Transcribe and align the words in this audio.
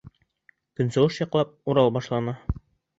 Көнсығыш 0.79 1.21
яҡлап 1.23 1.55
Урал 1.75 1.95
башлана. 2.01 2.39